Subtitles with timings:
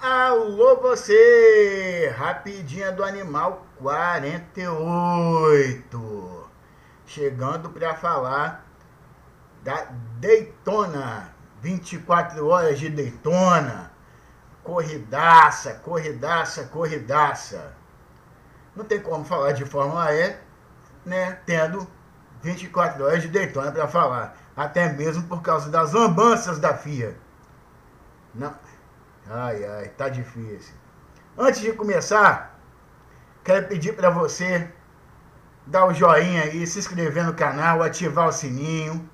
[0.00, 6.48] Alô você, rapidinha do animal 48,
[7.04, 8.64] chegando para falar
[9.64, 9.88] da
[10.20, 13.90] Daytona, 24 horas de Daytona,
[14.62, 17.74] corridaça, corridaça, corridaça.
[18.76, 20.36] Não tem como falar de Fórmula E,
[21.04, 21.84] né, tendo
[22.40, 27.16] 24 horas de Daytona para falar, até mesmo por causa das lambanças da FIA.
[28.32, 28.54] Não,
[29.30, 30.74] ai, ai, tá difícil.
[31.36, 32.58] Antes de começar,
[33.44, 34.70] quero pedir para você
[35.66, 39.08] dar o joinha aí, se inscrever no canal, ativar o sininho,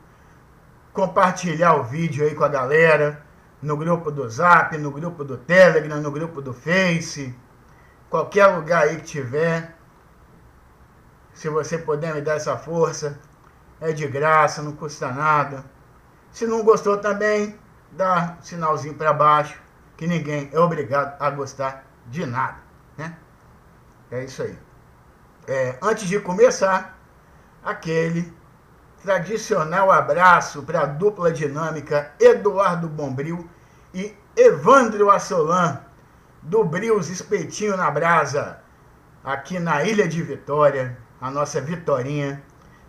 [0.92, 3.24] compartilhar o vídeo aí com a galera,
[3.60, 7.34] no grupo do Zap, no grupo do Telegram, no grupo do Face,
[8.08, 9.76] qualquer lugar aí que tiver.
[11.32, 13.18] Se você puder me dar essa força,
[13.80, 15.64] é de graça, não custa nada.
[16.30, 17.58] Se não gostou também,
[17.90, 19.60] dá um sinalzinho para baixo,
[19.96, 22.58] que ninguém é obrigado a gostar de nada,
[22.96, 23.16] né?
[24.10, 24.58] É isso aí.
[25.46, 26.98] É, antes de começar,
[27.62, 28.32] aquele
[29.02, 33.48] tradicional abraço para a dupla dinâmica Eduardo Bombril
[33.92, 35.80] e Evandro Assolan,
[36.42, 38.58] do Brios Espetinho na Brasa,
[39.22, 42.42] aqui na Ilha de Vitória, a nossa Vitorinha,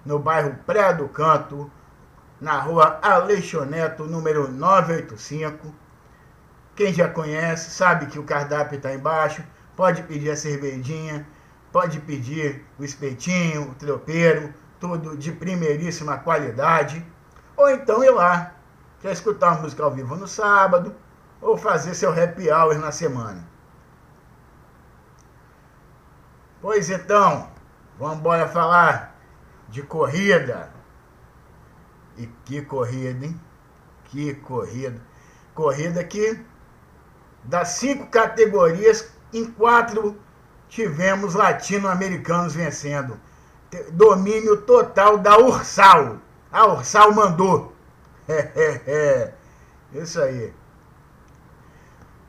[0.06, 1.72] no bairro Pré do Canto,
[2.40, 5.74] na rua Aleixo Neto, número 985.
[6.76, 9.42] Quem já conhece sabe que o cardápio está embaixo,
[9.76, 11.26] pode pedir a cervejinha,
[11.72, 17.06] pode pedir o espetinho, o tropeiro, tudo de primeiríssima qualidade.
[17.56, 18.54] Ou então ir lá,
[19.00, 20.94] quer escutar música ao vivo no sábado,
[21.42, 23.48] ou fazer seu happy hour na semana.
[26.62, 27.50] Pois então,
[27.98, 29.16] vamos embora falar
[29.70, 30.74] de corrida.
[32.18, 33.40] E que corrida, hein?
[34.06, 35.02] Que corrida.
[35.54, 36.44] Corrida que
[37.46, 40.18] das cinco categorias, em quatro
[40.68, 43.20] tivemos latino-americanos vencendo
[43.92, 46.18] domínio total da Ursal.
[46.52, 47.74] A Ursal mandou.
[49.94, 50.54] Isso aí.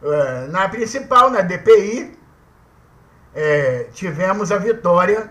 [0.02, 2.16] É, na principal, na DPI,
[3.34, 5.30] é, tivemos a vitória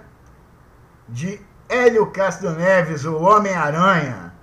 [1.08, 1.40] de
[1.70, 4.34] Hélio Castro Neves, o Homem-Aranha,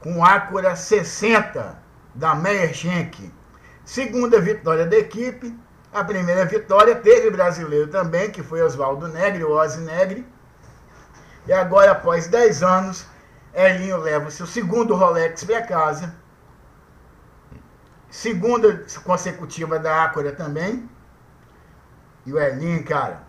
[0.00, 1.78] com Acura 60
[2.14, 3.32] da Meyer Schenck.
[3.90, 5.52] Segunda vitória da equipe.
[5.92, 10.24] A primeira vitória teve brasileiro também, que foi Oswaldo Negri, o Ozzy Negri
[11.44, 13.04] e agora, após 10 anos,
[13.52, 16.14] Elinho leva o seu segundo Rolex para casa.
[18.08, 20.88] Segunda consecutiva da Acura também.
[22.24, 23.22] E o Elinho, cara,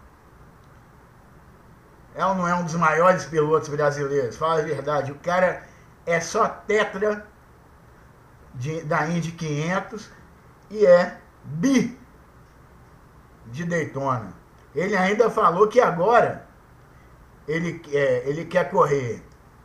[2.13, 4.37] é não é um dos maiores pilotos brasileiros?
[4.37, 5.11] Fala a verdade.
[5.11, 5.63] O cara
[6.05, 7.25] é só tetra
[8.53, 10.20] de, da Indy 500
[10.71, 11.99] e é bi
[13.47, 14.33] de Daytona.
[14.73, 16.47] Ele ainda falou que agora
[17.47, 19.21] ele, é, ele quer correr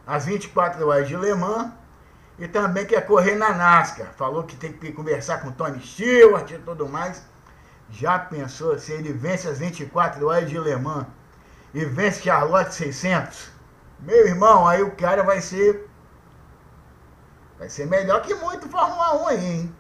[0.07, 1.71] as 24 horas de Le Mans
[2.39, 4.13] e também quer correr na NASCAR.
[4.17, 7.23] Falou que tem que conversar com Tony Stewart e tudo mais.
[7.89, 11.07] Já pensou se ele vence as 24 horas de Le Mans
[11.73, 13.51] e vence Charlotte 600?
[14.01, 15.89] Meu irmão, aí o cara vai ser.
[17.59, 19.77] Vai ser melhor que muito Fórmula 1 aí, hein?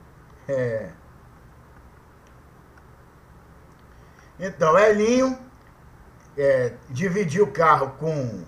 [0.48, 0.88] É.
[4.38, 5.38] Então, Elinho
[6.36, 8.44] é, dividir o carro com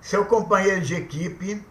[0.00, 1.64] seu companheiro de equipe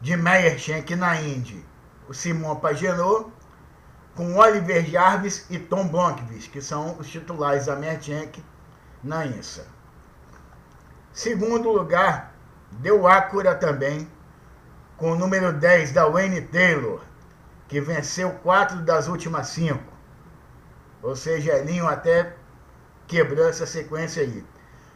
[0.00, 1.64] de Meyer Shank na Indy,
[2.08, 3.30] o Simon Pagenaud,
[4.14, 8.42] com Oliver Jarvis e Tom Blomqvist, que são os titulares da Meyer Shank
[9.02, 9.66] na INSA.
[11.12, 12.34] Segundo lugar,
[12.72, 14.08] deu Acura também,
[14.96, 17.02] com o número 10 da Wayne Taylor,
[17.68, 19.92] que venceu quatro das últimas cinco.
[21.02, 22.36] Ou seja, Elinho até
[23.06, 24.44] quebrou essa sequência aí.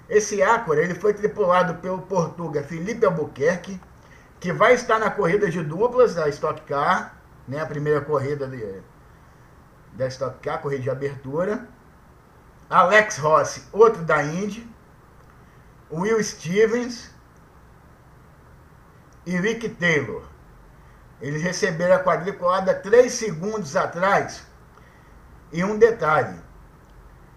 [0.09, 3.81] Esse Acura ele foi tripulado pelo português Felipe Albuquerque,
[4.41, 8.83] que vai estar na corrida de duplas da Stock Car, né, a primeira corrida de,
[9.93, 11.69] da Stock Car, corrida de abertura.
[12.71, 14.69] Alex Rossi, outro da Indy.
[15.91, 17.11] Will Stevens
[19.25, 20.23] e Rick Taylor.
[21.21, 24.47] Eles receberam a quadriculada três segundos atrás.
[25.51, 26.39] E um detalhe,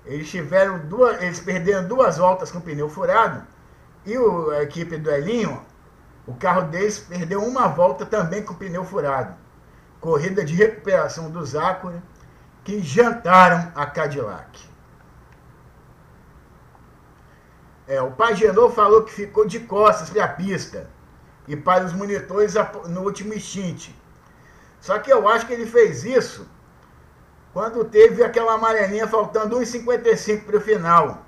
[0.06, 3.46] eles tiveram duas, eles perderam duas voltas com o pneu furado
[4.06, 5.62] e o, a equipe do Elinho,
[6.26, 9.36] o carro deles perdeu uma volta também com o pneu furado.
[10.00, 12.02] Corrida de recuperação dos Acura
[12.64, 14.60] que jantaram a Cadillac.
[17.88, 20.90] É, o Pagenot falou que ficou de costas para a pista
[21.48, 22.54] e para os monitores
[22.88, 23.96] no último instante.
[24.80, 26.48] Só que eu acho que ele fez isso
[27.54, 31.26] quando teve aquela amarelinha faltando 1,55 para o final,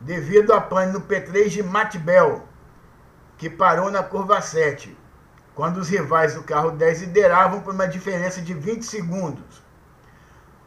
[0.00, 2.42] devido a pane no P3 de Matt Bell,
[3.36, 4.96] que parou na curva 7,
[5.54, 9.62] quando os rivais do carro 10 lideravam por uma diferença de 20 segundos.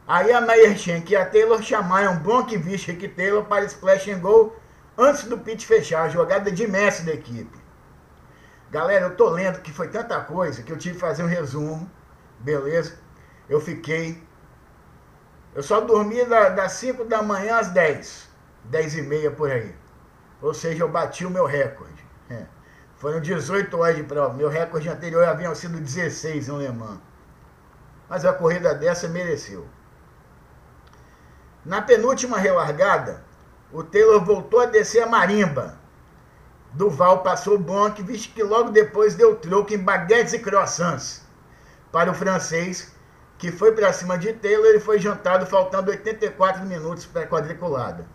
[0.07, 4.56] Aí a Meyer Shank e a Taylor chamaram Bronquist Rick Taylor para splash and go
[4.98, 7.57] antes do pit fechar, a jogada de mestre da equipe.
[8.71, 11.89] Galera, eu tô lendo que foi tanta coisa que eu tive que fazer um resumo,
[12.39, 12.98] beleza?
[13.48, 14.21] Eu fiquei.
[15.59, 18.29] Eu só dormi das 5 da manhã às 10,
[18.63, 19.75] 10 e meia por aí.
[20.41, 22.01] Ou seja, eu bati o meu recorde.
[22.29, 22.45] É.
[22.95, 24.33] Foram 18 horas de prova.
[24.33, 27.01] Meu recorde anterior havia sido 16 em Le Mans.
[28.07, 29.67] Mas a corrida dessa mereceu.
[31.65, 33.21] Na penúltima relargada,
[33.69, 35.77] o Taylor voltou a descer a marimba
[36.71, 41.27] Duval passou o Bonk, visto que logo depois deu troco em baguetes e croissants
[41.91, 42.95] para o francês,
[43.39, 48.06] que foi para cima de Taylor e foi jantado faltando 84 minutos para a quadriculada.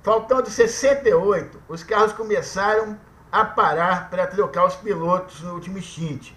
[0.00, 2.98] Faltando 68, os carros começaram
[3.32, 6.32] a parar para trocar os pilotos no último stint.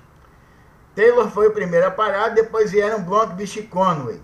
[0.96, 4.20] Taylor foi o primeiro a parar, depois vieram Blanc, Bicho e Conway,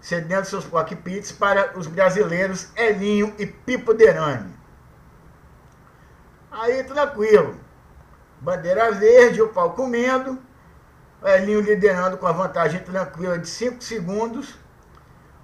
[0.00, 4.54] cedendo seus cockpits para os brasileiros Elinho e Pipo Derani.
[6.50, 7.60] Aí tranquilo.
[8.40, 10.38] Bandeira verde, o pau comendo.
[11.28, 14.54] Elinho liderando com a vantagem tranquila de 5 segundos.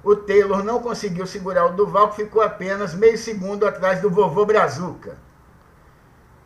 [0.03, 4.45] O Taylor não conseguiu segurar o Duval, que ficou apenas meio segundo atrás do vovô
[4.45, 5.17] Brazuca.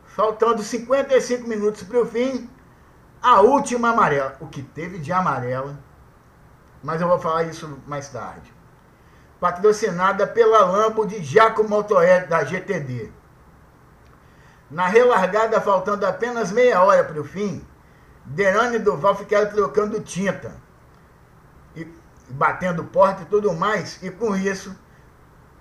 [0.06, 2.48] Faltando 55 minutos para o fim,
[3.20, 4.36] a última amarela.
[4.40, 5.76] O que teve de amarela,
[6.82, 8.52] mas eu vou falar isso mais tarde.
[9.40, 13.10] Patrocinada pela Lambo de Giacomo Motoé da GTD.
[14.70, 17.66] Na relargada, faltando apenas meia hora para o fim,
[18.24, 20.56] Derane e Duval ficaram trocando tinta,
[21.76, 21.86] e
[22.28, 24.74] batendo porta e tudo mais, e com isso,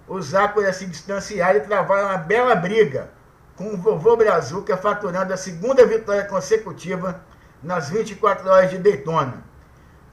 [0.07, 3.11] os Ácoras se distanciaram e travaram uma bela briga,
[3.55, 7.23] com o vovô Brazuca faturando a segunda vitória consecutiva
[7.61, 9.43] nas 24 horas de Daytona.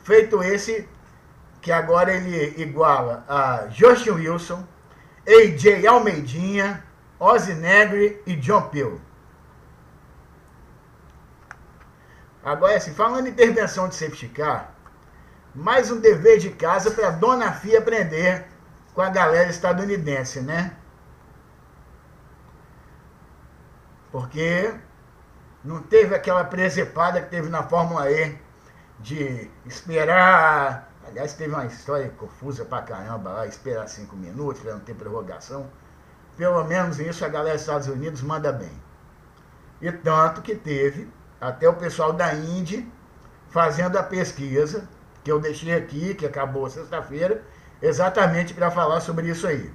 [0.03, 0.88] Feito esse,
[1.61, 4.64] que agora ele iguala a Josh Wilson,
[5.26, 6.85] AJ Almeidinha,
[7.19, 9.00] Ozzy Negri e John Peel.
[12.43, 14.73] Agora, assim, falando em intervenção de safety car,
[15.55, 18.47] mais um dever de casa para Dona Fia aprender
[18.95, 20.75] com a galera estadunidense, né?
[24.11, 24.75] Porque
[25.63, 28.39] não teve aquela presepada que teve na Fórmula E
[28.99, 30.91] de esperar.
[31.07, 35.71] Aliás, teve uma história confusa pra caramba lá, esperar cinco minutos para não ter prorrogação.
[36.37, 38.73] Pelo menos isso a galera dos Estados Unidos manda bem.
[39.81, 41.09] E tanto que teve
[41.41, 42.91] até o pessoal da Indy
[43.49, 44.89] fazendo a pesquisa,
[45.25, 47.43] que eu deixei aqui, que acabou sexta-feira,
[47.83, 49.73] exatamente para falar sobre isso aí.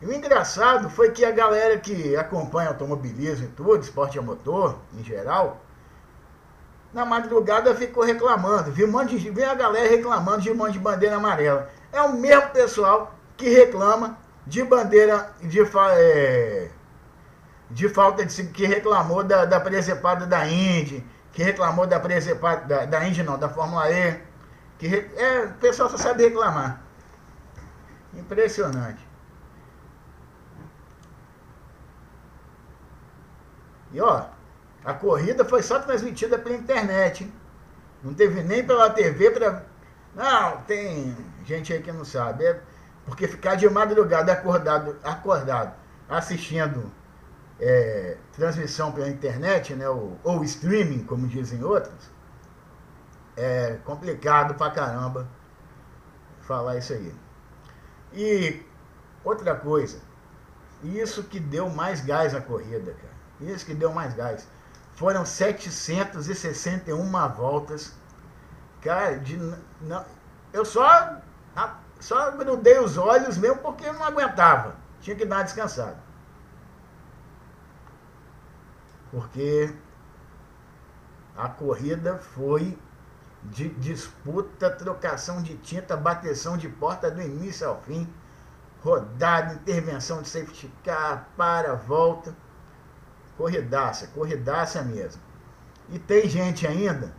[0.00, 4.78] E o engraçado foi que a galera que acompanha automobilismo e tudo, esporte a motor,
[4.98, 5.60] em geral,
[6.92, 8.72] na madrugada ficou reclamando.
[8.72, 11.70] Viu, um monte de, viu a galera reclamando de um monte de bandeira amarela.
[11.92, 16.70] É o mesmo pessoal que reclama de bandeira de, é,
[17.70, 22.84] de falta de que reclamou da, da presepada da Indy, que reclamou da presepada da,
[22.84, 24.20] da Indy não, da Fórmula E.
[24.78, 26.82] Que, é, o pessoal só sabe reclamar.
[28.14, 29.00] Impressionante.
[33.92, 34.26] E ó,
[34.84, 37.24] a corrida foi só transmitida pela internet.
[37.24, 37.32] Hein?
[38.02, 39.64] Não teve nem pela TV para.
[40.14, 42.44] Não, tem gente aí que não sabe.
[42.44, 42.60] É
[43.04, 45.74] porque ficar de madrugada acordado, acordado
[46.08, 46.90] assistindo
[47.58, 52.10] é, transmissão pela internet, né, ou, ou streaming, como dizem outros,
[53.36, 55.26] é complicado pra caramba
[56.42, 57.14] falar isso aí.
[58.12, 58.62] E
[59.24, 60.00] outra coisa,
[60.82, 63.12] isso que deu mais gás à corrida, cara.
[63.40, 64.46] Isso que deu mais gás.
[64.94, 67.94] Foram 761 voltas.
[68.80, 69.36] Cara, de,
[69.80, 70.04] não,
[70.52, 71.16] eu só,
[72.02, 74.74] só grudei os olhos mesmo porque eu não aguentava.
[75.00, 75.96] Tinha que dar uma descansada.
[79.12, 79.72] Porque
[81.36, 82.76] a corrida foi
[83.44, 88.12] de disputa, trocação de tinta, bateção de porta do início ao fim,
[88.82, 92.34] rodada, intervenção de safety car, para, volta.
[93.36, 95.22] Corridaça, corridaça mesmo.
[95.88, 97.14] E tem gente ainda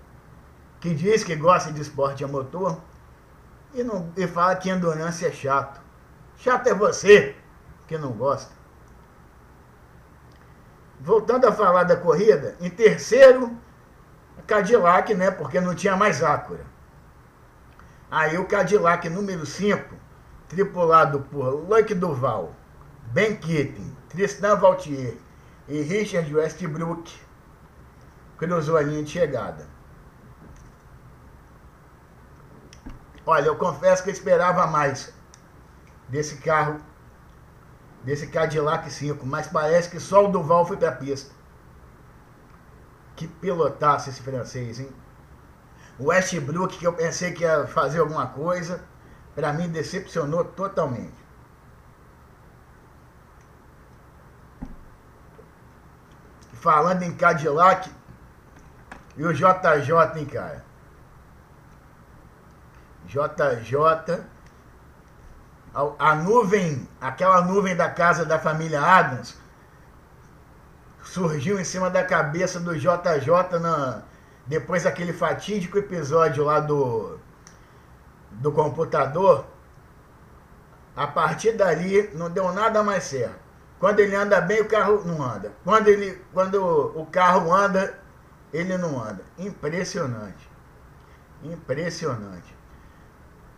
[0.82, 2.82] que diz que gosta de esporte a motor
[3.74, 5.82] e, não, e fala que endurance é chato.
[6.38, 7.36] Chato é você
[7.88, 8.52] que não gosta.
[11.00, 13.58] Voltando a falar da corrida, em terceiro
[14.48, 15.32] Cadillac, né?
[15.32, 16.66] Porque não tinha mais Acura.
[18.10, 19.96] Aí o Cadillac número 5,
[20.48, 22.54] tripulado por Luke Duval,
[23.08, 25.18] Ben Keating, Tristan Vautier
[25.68, 27.12] e Richard Westbrook,
[28.38, 29.68] cruzou a linha de chegada.
[33.26, 35.14] Olha, eu confesso que eu esperava mais
[36.10, 36.80] desse carro,
[38.04, 41.34] desse Cadillac 5, mas parece que só o Duval foi para pista.
[43.16, 44.90] Que pilotasse esse francês, hein?
[45.98, 48.84] O Westbrook, que eu pensei que ia fazer alguma coisa,
[49.36, 51.24] para mim decepcionou totalmente.
[56.54, 57.90] Falando em Cadillac
[59.16, 60.73] e o JJ, hein, cara?
[63.14, 64.24] JJ,
[66.00, 69.38] a, nuvem, aquela nuvem da casa da família Adams,
[71.04, 74.02] surgiu em cima da cabeça do JJ na,
[74.48, 77.20] depois daquele fatídico episódio lá do,
[78.32, 79.46] do computador.
[80.96, 83.44] A partir dali não deu nada mais certo.
[83.80, 85.52] Quando ele anda bem, o carro não anda.
[85.64, 86.56] Quando, ele, quando
[87.00, 88.00] o carro anda,
[88.52, 89.24] ele não anda.
[89.38, 90.50] Impressionante.
[91.44, 92.63] Impressionante.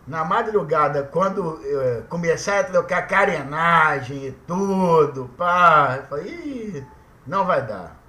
[0.07, 6.85] Na madrugada, quando eh, começar a trocar carenagem e tudo, pá, eu falei,
[7.25, 7.99] não vai dar.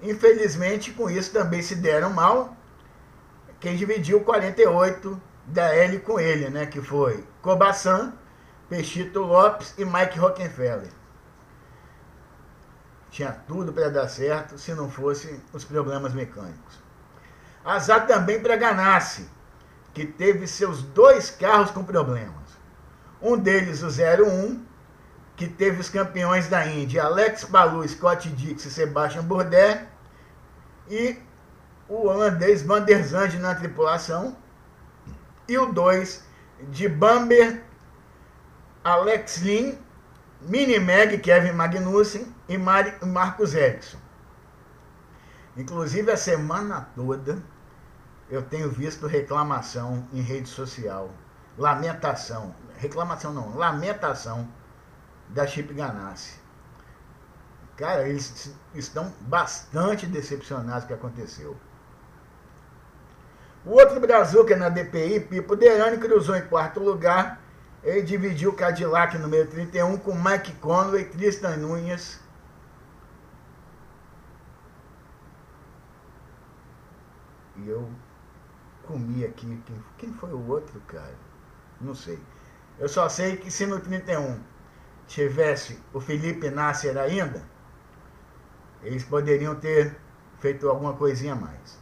[0.00, 2.56] Infelizmente, com isso também se deram mal
[3.58, 6.66] quem dividiu 48 da L com ele, né?
[6.66, 8.12] Que foi Cobaçan,
[8.68, 10.90] Peixito Lopes e Mike Rockefeller.
[13.10, 16.80] Tinha tudo para dar certo se não fossem os problemas mecânicos.
[17.64, 19.28] Azar também para Ganassi
[19.92, 22.32] que teve seus dois carros com problemas.
[23.20, 24.64] Um deles, o 01,
[25.36, 29.80] que teve os campeões da Indy, Alex Balu, Scott Dix e Sebastian Bourdais,
[30.88, 31.16] e
[31.88, 33.04] o holandês Van der
[33.38, 34.36] na tripulação,
[35.48, 36.24] e o 2
[36.70, 37.62] de Bamber,
[38.84, 39.78] Alex Lin,
[40.40, 43.98] Mini Mag, Kevin Magnussen e Marcos Ericsson.
[45.56, 47.42] Inclusive a semana toda
[48.32, 51.10] eu tenho visto reclamação em rede social,
[51.58, 54.48] lamentação, reclamação não, lamentação
[55.28, 56.40] da Chip Ganassi.
[57.76, 61.56] Cara, eles estão bastante decepcionados com o que aconteceu.
[63.66, 64.00] O outro
[64.46, 67.38] que é na DPI, Pipo Derani, cruzou em quarto lugar.
[67.84, 72.22] Ele dividiu o Cadillac número 31 com Mike Conway, Tristan Nunes
[77.64, 77.88] e eu
[78.86, 79.60] comi aqui.
[79.66, 81.14] Quem, quem foi o outro, cara?
[81.80, 82.18] Não sei.
[82.78, 84.40] Eu só sei que se no 31
[85.06, 87.42] tivesse o Felipe Nasser ainda,
[88.82, 89.96] eles poderiam ter
[90.40, 91.78] feito alguma coisinha a mais.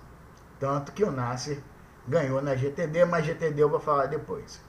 [0.59, 1.59] Tanto que o Nasser
[2.07, 4.61] ganhou na GTD, mas GTD eu vou falar depois.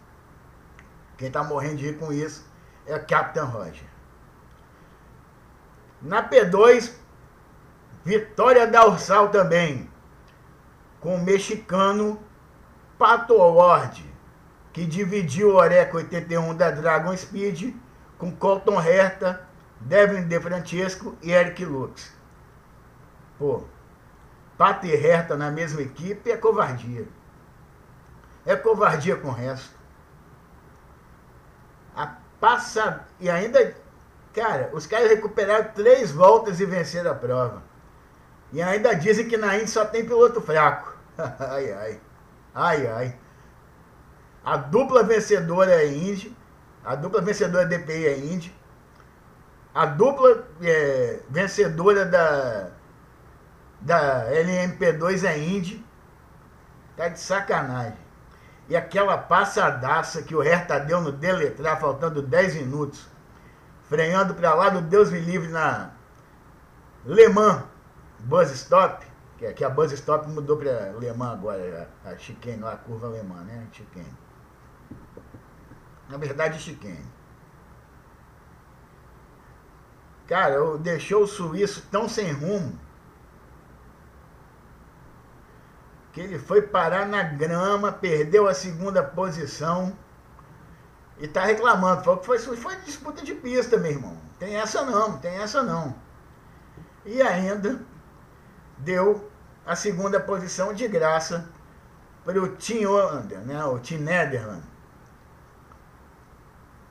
[1.17, 2.45] Quem está morrendo de rir com isso
[2.85, 3.88] é o Capitão Roger.
[6.01, 6.93] Na P2,
[8.03, 9.90] vitória da Ursal também,
[11.01, 12.22] com o mexicano
[12.98, 14.05] Pato Award,
[14.72, 17.75] que dividiu o Oreca 81 da Dragon Speed
[18.17, 19.41] com Colton Herta,
[19.79, 22.13] Devin De Francesco e Eric Lux.
[23.38, 23.63] Pô,
[24.58, 27.08] Pato e Herta na mesma equipe é covardia.
[28.46, 29.75] É covardia com o resto.
[31.96, 33.75] A passa e ainda,
[34.34, 37.63] cara, os caras recuperaram três voltas e venceram a prova.
[38.51, 40.90] E ainda dizem que na Indy só tem piloto fraco.
[41.39, 42.01] ai, ai.
[42.53, 43.19] Ai, ai.
[44.43, 46.35] A dupla vencedora é Indy.
[46.83, 48.55] A dupla vencedora DPI é Indy.
[49.73, 52.69] A dupla é, vencedora da,
[53.79, 55.85] da LMP2 é Indy.
[56.97, 57.97] Tá de sacanagem.
[58.67, 63.07] E aquela passadaça que o Hertha deu no Deletrar, faltando 10 minutos.
[63.87, 65.91] Freando para lá do Deus me livre na
[67.05, 67.63] Le Mans
[68.19, 69.10] Buzz Stop
[69.41, 73.41] que, que a Buzz Stop mudou para alemã agora, a, a chicane, a curva alemã,
[73.43, 73.67] né?
[73.71, 74.13] Chicane.
[76.07, 77.03] Na verdade, chicane.
[80.27, 82.79] Cara, eu deixou o suíço tão sem rumo
[86.13, 89.98] que ele foi parar na grama, perdeu a segunda posição
[91.17, 92.03] e tá reclamando.
[92.03, 94.17] Falou que foi, foi disputa de pista, meu irmão.
[94.38, 95.95] Tem essa não, tem essa não.
[97.05, 97.83] E ainda
[98.77, 99.30] deu
[99.65, 101.49] a segunda posição de graça
[102.25, 104.63] para o Tim Hollander, né, o Tim Nederland,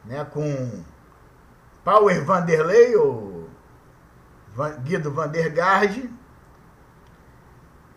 [0.05, 0.85] né, com
[1.85, 3.49] Power Vanderlei, o
[4.83, 6.11] Guido Vandergaard,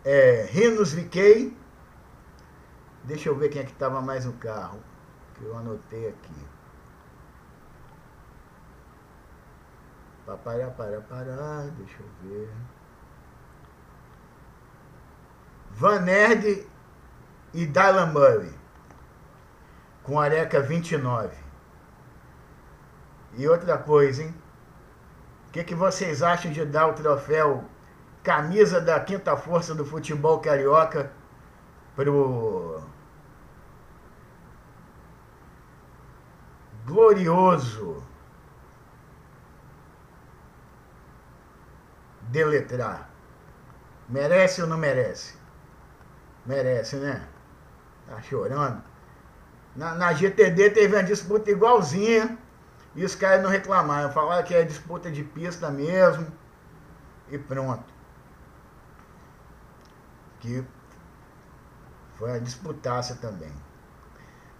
[0.04, 1.56] é, Rinos VK.
[3.04, 4.78] Deixa eu ver quem é que estava mais no carro.
[5.34, 6.46] Que eu anotei aqui.
[10.24, 12.50] Para, para, deixa eu ver.
[15.76, 16.66] Van Nerd
[17.52, 18.52] e Dylan Murray.
[20.04, 21.36] Com Areca 29.
[23.36, 24.34] E outra coisa, hein?
[25.48, 27.64] O que, que vocês acham de dar o troféu
[28.22, 31.10] camisa da quinta força do futebol carioca
[31.96, 32.80] pro
[36.86, 38.02] glorioso
[42.22, 43.10] deletrar?
[44.08, 45.43] Merece ou não merece?
[46.46, 47.26] Merece, né?
[48.08, 48.82] Tá chorando.
[49.74, 52.38] Na, na GTD teve uma disputa igualzinha
[52.94, 54.12] e os caras não reclamaram.
[54.12, 56.26] Falaram que é disputa de pista mesmo.
[57.30, 57.92] E pronto.
[60.40, 60.64] Que
[62.18, 63.52] foi a disputaça também.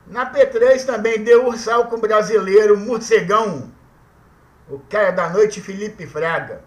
[0.06, 3.72] Na P3 também deu ursal com o brasileiro Morcegão.
[4.68, 6.64] O cara da noite, Felipe Fraga.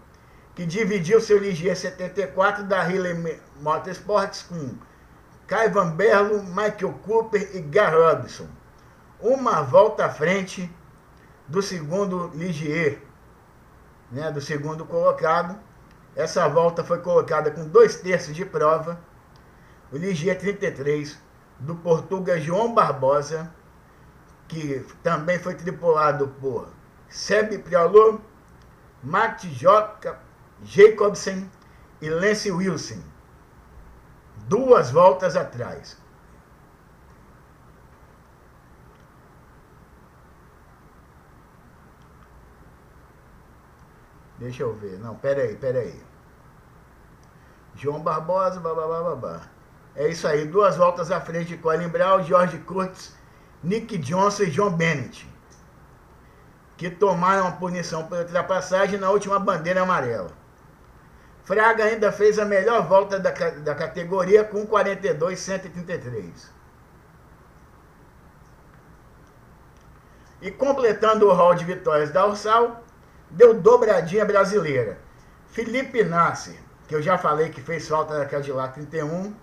[0.54, 4.74] Que dividiu seu Ligier 74 da Hilley Motorsports com
[5.48, 8.46] Kai Van Berlo, Michael Cooper e Gar Robson.
[9.18, 10.70] Uma volta à frente
[11.48, 13.00] do segundo Ligier,
[14.12, 15.58] né, do segundo colocado.
[16.14, 19.00] Essa volta foi colocada com dois terços de prova.
[19.90, 21.18] O Ligier 33
[21.58, 23.50] do português João Barbosa,
[24.46, 26.68] que também foi tripulado por
[27.08, 28.20] Seb Priolo,
[29.02, 30.18] Matt Joca,
[30.62, 31.50] Jacobsen
[32.02, 33.00] e Lance Wilson.
[34.48, 35.98] Duas voltas atrás.
[44.38, 44.98] Deixa eu ver.
[45.00, 46.00] Não, peraí, peraí.
[47.74, 49.42] João Barbosa, babá, babá.
[49.94, 50.46] É isso aí.
[50.46, 53.14] Duas voltas à frente de Colin Brown, George Curtis,
[53.62, 55.28] Nick Johnson e John Bennett.
[56.76, 60.37] Que tomaram a punição por ultrapassagem na última bandeira amarela.
[61.48, 66.52] Fraga ainda fez a melhor volta da, da categoria com 42,133.
[70.42, 72.84] E completando o rol de vitórias da Ursal,
[73.30, 74.98] deu dobradinha brasileira.
[75.46, 79.34] Felipe Nasser, que eu já falei que fez falta na Cadillac 31,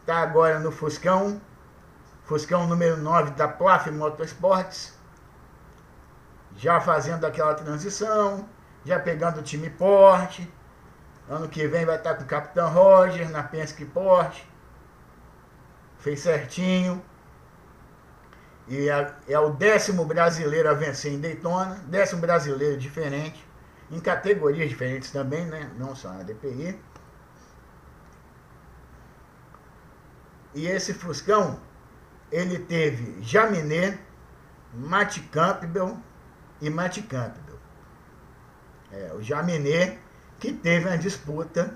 [0.00, 1.40] está agora no Fuscão,
[2.24, 4.92] Fuscão número 9 da Plaf Motorsports,
[6.56, 8.48] já fazendo aquela transição,
[8.84, 10.55] já pegando o time Porsche.
[11.28, 14.46] Ano que vem vai estar com o Capitão Roger na Penske Porsche.
[15.98, 17.02] Fez certinho.
[18.68, 23.44] E é, é, o décimo brasileiro a vencer em Daytona, décimo brasileiro diferente,
[23.90, 25.70] em categorias diferentes também, né?
[25.76, 26.78] Não só na DPI.
[30.54, 31.60] E esse Fuscão,
[32.30, 33.98] ele teve Jaminé,
[34.72, 35.96] Matt Campbell
[36.60, 37.58] e Matt Campbell.
[38.90, 39.98] É, o Jaminé
[40.38, 41.74] que teve uma disputa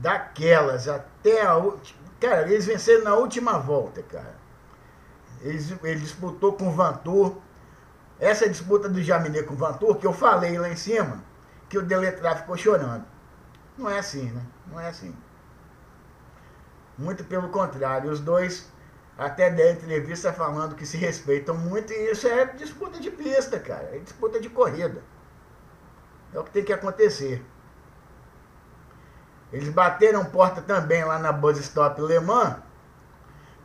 [0.00, 2.00] daquelas até a última.
[2.20, 4.36] Cara, eles venceram na última volta, cara.
[5.40, 7.36] Ele, ele disputou com o Vantur.
[8.18, 11.24] Essa disputa do Jaminé com o Vantur, que eu falei lá em cima,
[11.68, 13.04] que o Deletrar ficou chorando.
[13.78, 14.42] Não é assim, né?
[14.66, 15.16] Não é assim.
[16.98, 18.70] Muito pelo contrário, os dois
[19.16, 23.88] até deram entrevista falando que se respeitam muito e isso é disputa de pista, cara.
[23.94, 25.02] É disputa de corrida.
[26.32, 27.44] É o que tem que acontecer.
[29.52, 32.56] Eles bateram porta também lá na Buzz Stop Le Mans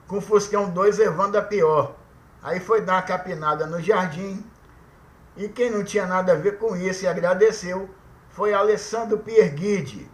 [0.08, 1.95] com o Fuscão 2 levando a pior.
[2.41, 4.43] Aí foi dar uma capinada no jardim.
[5.36, 7.89] E quem não tinha nada a ver com isso e agradeceu
[8.30, 10.10] foi Alessandro Pierguide,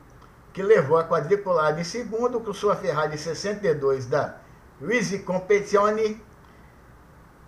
[0.53, 4.37] que levou a quadriculada em segundo com sua Ferrari 62 da
[4.79, 6.21] Risi Competizione.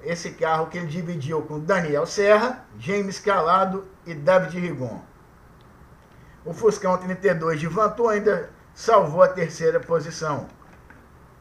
[0.03, 5.01] Esse carro que ele dividiu com Daniel Serra, James Calado e David Rigon.
[6.45, 10.47] O Fuscão 32 de Vantu ainda salvou a terceira posição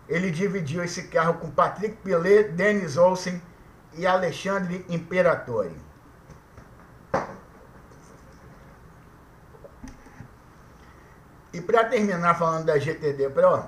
[0.08, 3.40] ele dividiu esse carro com Patrick Pilet, Dennis Olsen
[3.94, 5.74] e Alexandre Imperatori.
[11.52, 13.64] E para terminar falando da GTD Pro,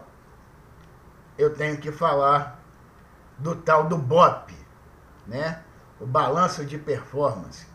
[1.37, 2.61] eu tenho que falar
[3.39, 4.55] do tal do BOP,
[5.27, 5.61] né?
[6.01, 7.67] O balanço de performance.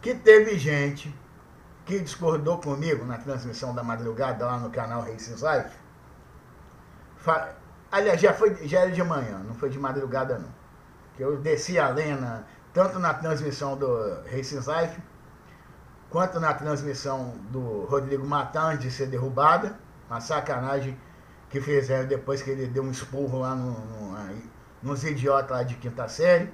[0.00, 1.14] Que teve gente
[1.84, 5.82] que discordou comigo na transmissão da madrugada lá no canal Racing Life
[7.90, 10.48] Aliás, já, foi, já era de manhã, não foi de madrugada não.
[11.16, 15.00] Que eu desci a lenha, tanto na transmissão do Racing Life,
[16.08, 19.76] quanto na transmissão do Rodrigo Matan de ser derrubada.
[20.08, 20.98] Uma sacanagem
[21.48, 24.16] que fizeram depois que ele deu um espurro lá no, no,
[24.82, 26.52] nos idiotas lá de quinta série.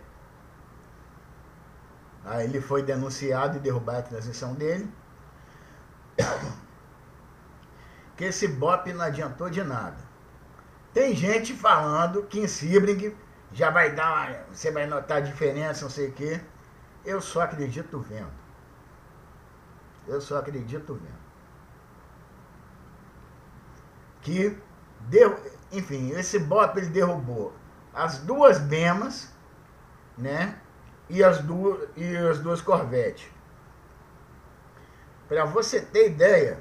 [2.24, 4.92] Aí ele foi denunciado e derrubaram a transmissão dele.
[8.16, 9.96] Que esse BOP não adiantou de nada.
[10.92, 13.16] Tem gente falando que em Sebring
[13.52, 16.40] já vai dar, uma, você vai notar a diferença, não sei o quê.
[17.04, 18.32] Eu só acredito vendo.
[20.08, 21.28] Eu só acredito vendo.
[24.20, 24.60] Que,
[25.02, 27.54] deu, enfim, esse BOP ele derrubou
[27.98, 29.28] as duas Bemas,
[30.16, 30.56] né?
[31.10, 33.26] E as duas, e as duas Corvettes.
[35.26, 36.60] Para você ter ideia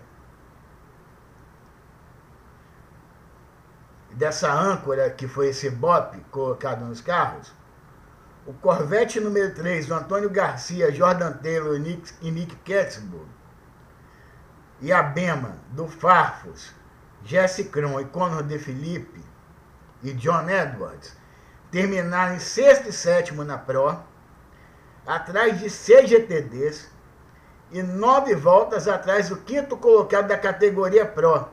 [4.12, 7.54] dessa âncora que foi esse BOP colocado nos carros,
[8.48, 13.28] o Corvette número 3 do Antônio Garcia, Jordan Taylor e Nick, e Nick Katzburg,
[14.82, 16.74] e a Bema do Farfus,
[17.24, 19.24] Jesse Cron e Conor De Felipe
[20.02, 21.17] e John Edwards
[21.72, 23.98] terminaram em sexto e sétimo na Pro,
[25.06, 26.90] atrás de seis GTDs
[27.72, 31.48] e nove voltas atrás do quinto colocado da categoria Pro,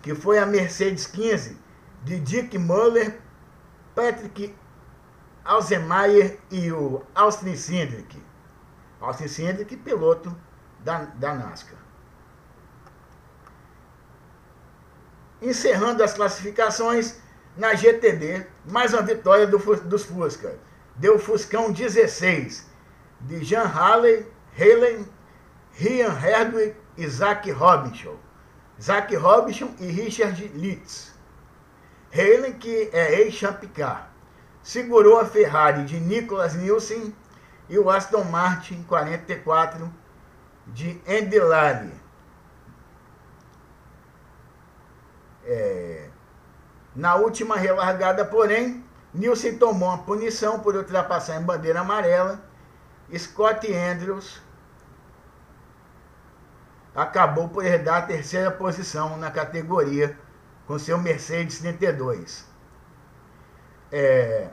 [0.00, 1.58] que foi a Mercedes 15
[2.02, 3.18] de Dick Muller,
[3.94, 4.54] Patrick
[5.44, 8.22] Alzemeyer e o Austin Cindric.
[9.00, 10.34] Austin Cindric, piloto
[10.80, 11.78] da, da NASCAR.
[15.40, 17.20] Encerrando as classificações,
[17.56, 20.58] na GTD, mais uma vitória do, dos Fusca.
[20.96, 22.66] Deu Fuscão 16,
[23.20, 24.26] de Jean Halley,
[24.58, 25.06] Halen,
[25.80, 28.16] Ian Herdwick e Zach Robinson.
[28.80, 31.12] Zach Robinson e Richard Litz.
[32.12, 34.10] Halen, que é ex-Champcar,
[34.62, 37.14] segurou a Ferrari de Nicholas Nielsen
[37.68, 39.90] e o Aston Martin 44
[40.66, 41.00] de
[41.38, 41.92] Lally.
[45.44, 46.01] É,
[46.94, 52.40] na última relargada, porém, Nilson tomou uma punição por ultrapassar em bandeira amarela.
[53.16, 54.40] Scott Andrews
[56.94, 60.18] acabou por herdar a terceira posição na categoria
[60.66, 62.46] com seu Mercedes 32.
[63.90, 64.48] É,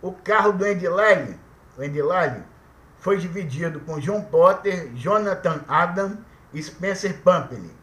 [0.00, 1.38] o carro do Andy Lally,
[1.78, 2.42] Andy Lally
[2.98, 6.18] foi dividido com John Potter, Jonathan Adam
[6.52, 7.76] e Spencer Pumpelly.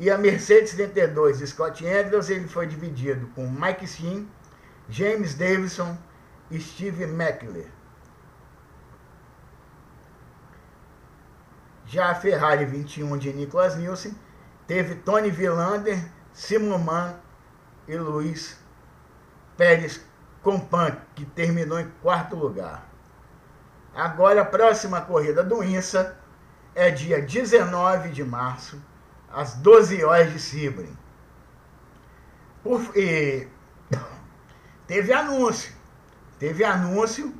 [0.00, 4.28] E a Mercedes 72 Scott Andrews ele foi dividido com Mike Sim,
[4.88, 5.98] James Davidson
[6.50, 7.66] e Steve Meckler.
[11.84, 14.14] Já a Ferrari 21 de Nicholas Nielsen
[14.66, 15.98] teve Tony Villander,
[16.32, 17.14] Simon Mann
[17.88, 18.58] e Luiz
[19.56, 20.04] Pérez
[20.42, 22.86] Compan, que terminou em quarto lugar.
[23.94, 26.16] Agora a próxima corrida do INSA
[26.74, 28.80] é dia 19 de março,
[29.32, 30.38] às 12 horas de
[32.94, 33.48] e,
[34.86, 35.72] teve anúncio.
[36.38, 37.34] Teve anúncio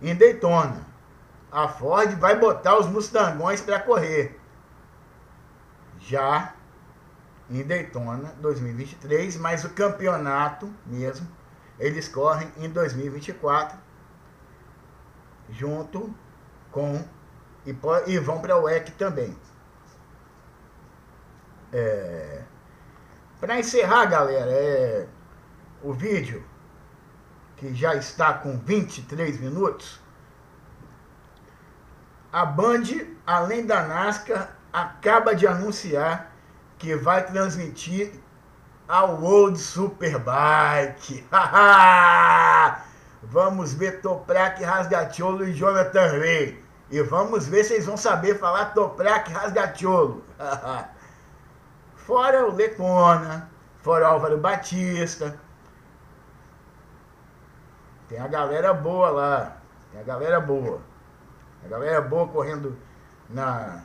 [0.00, 0.86] em Daytona.
[1.50, 4.40] A Ford vai botar os Mustangões para correr.
[6.00, 6.54] Já
[7.48, 11.28] em Daytona 2023, mas o campeonato mesmo,
[11.78, 13.78] eles correm em 2024,
[15.50, 16.14] junto
[16.70, 17.04] com.
[17.66, 17.74] E,
[18.06, 19.34] e vão para o EC também.
[21.76, 22.40] É,
[23.40, 25.08] Para encerrar, galera, é,
[25.82, 26.44] o vídeo,
[27.56, 30.00] que já está com 23 minutos,
[32.32, 32.84] a Band,
[33.26, 36.30] além da NASCAR, acaba de anunciar
[36.78, 38.12] que vai transmitir
[38.86, 41.26] a World Superbike.
[43.24, 46.62] vamos ver Toprak Rasgatiolo e Jonathan Ray.
[46.88, 50.22] E vamos ver se eles vão saber falar Toprak Rasgatiolo.
[52.06, 55.40] Fora o Lecona, fora o Álvaro Batista.
[58.08, 59.56] Tem a galera boa lá.
[59.90, 60.80] Tem a galera boa.
[61.64, 62.76] A galera boa correndo
[63.30, 63.82] na.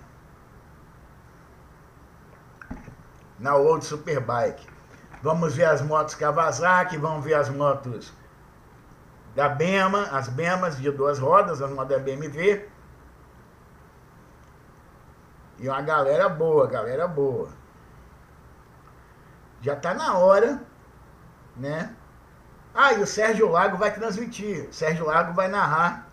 [3.39, 4.67] Na Old Superbike.
[5.23, 8.11] Vamos ver as motos Kawasaki, vamos ver as motos
[9.33, 12.67] da Bema, as Bemas de duas rodas, as motos da BMW.
[15.57, 17.59] E uma galera boa, galera boa
[19.61, 20.61] já está na hora,
[21.55, 21.95] né?
[22.73, 24.69] Ah, e o Sérgio Lago vai transmitir.
[24.69, 26.07] O Sérgio Lago vai narrar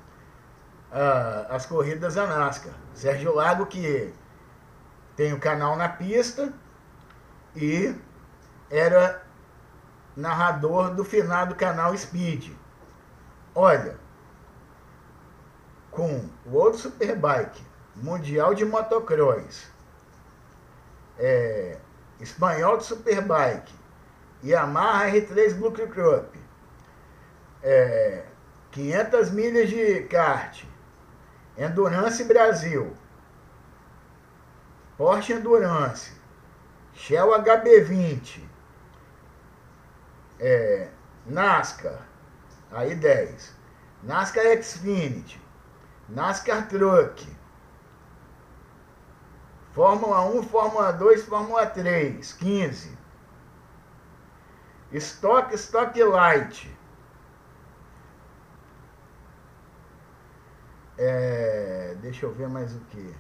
[0.90, 2.74] uh, as corridas da NASCAR.
[2.94, 4.12] Sérgio Lago que
[5.14, 6.52] tem o canal na pista
[7.54, 7.94] e
[8.70, 9.22] era
[10.16, 12.52] narrador do final do canal Speed.
[13.54, 13.96] Olha,
[15.90, 19.70] com o outro Superbike, Mundial de Motocross,
[21.18, 21.78] é,
[22.20, 23.72] Espanhol de Superbike,
[24.42, 26.38] Yamaha R3 Blue Crop,
[27.62, 28.24] é,
[28.70, 30.64] 500 milhas de kart,
[31.58, 32.94] Endurance Brasil,
[34.96, 36.12] Porsche Endurance,
[36.94, 38.40] Shell HB20,
[40.40, 40.88] é,
[41.26, 42.00] NASCAR,
[42.70, 43.54] aí 10,
[44.02, 45.40] NASCAR Xfinity,
[46.08, 47.35] NASCAR Truck,
[49.76, 52.96] Fórmula 1, Fórmula 2, Fórmula 3, 15.
[54.90, 56.74] Stock, Stock Light.
[60.96, 63.14] É, deixa eu ver mais o que.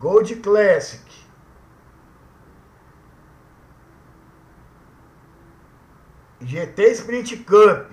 [0.00, 1.08] Gold Classic.
[6.40, 7.92] GT Sprint Cup.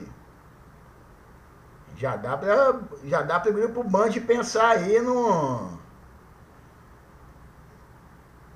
[1.95, 5.76] Já dá para já dá para o grupo Band pensar aí no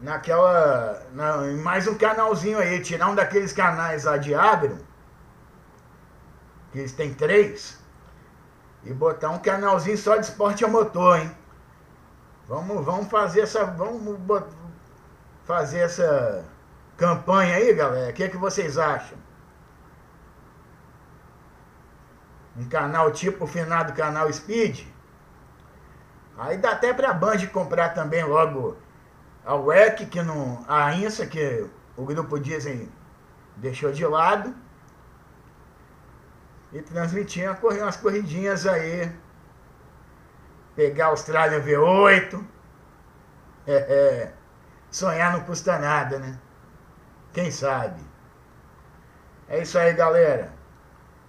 [0.01, 4.77] naquela na, mais um canalzinho aí, tirar um daqueles canais lá de agro,
[6.71, 7.79] que eles têm três,
[8.83, 11.31] e botar um canalzinho só de esporte a motor, hein?
[12.47, 13.63] Vamos, vamos fazer essa.
[13.63, 14.17] Vamos
[15.45, 16.43] fazer essa
[16.97, 18.09] campanha aí, galera.
[18.09, 19.17] O que, é que vocês acham?
[22.57, 24.85] Um canal tipo o finado canal Speed.
[26.37, 28.75] Aí dá até pra Band comprar também logo
[29.45, 30.63] a WEC, que não.
[30.67, 32.91] A INSA, que o grupo dizem
[33.57, 34.55] deixou de lado.
[36.71, 39.13] E transmitia umas corridinhas aí
[40.75, 42.43] pegar a Austrália V8.
[43.67, 44.33] É, é,
[44.89, 46.39] sonhar não custa nada, né?
[47.33, 48.01] Quem sabe?
[49.47, 50.53] É isso aí, galera.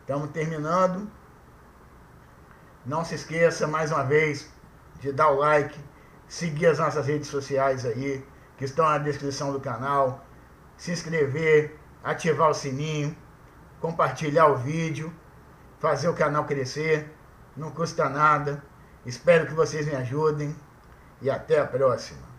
[0.00, 1.10] Estamos terminando.
[2.84, 4.50] Não se esqueça, mais uma vez,
[5.00, 5.78] de dar o like,
[6.32, 10.24] seguir as nossas redes sociais aí, que estão na descrição do canal,
[10.78, 13.14] se inscrever, ativar o sininho,
[13.78, 15.12] compartilhar o vídeo,
[15.78, 17.14] fazer o canal crescer,
[17.54, 18.64] não custa nada.
[19.04, 20.56] Espero que vocês me ajudem
[21.20, 22.31] e até a próxima.